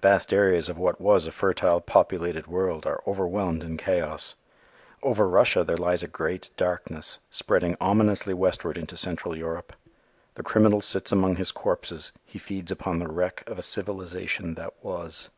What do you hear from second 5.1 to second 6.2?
Russia there lies a